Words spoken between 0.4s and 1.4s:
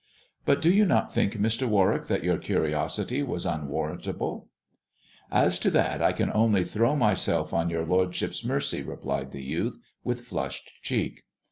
But do you not think,